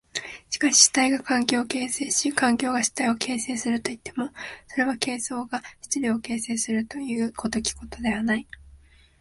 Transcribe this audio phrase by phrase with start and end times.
[0.49, 4.31] しかし主体が環境を形成し環境が主体を形成するといっても、
[4.65, 8.47] それは形相が質料を形成するという如きことではない。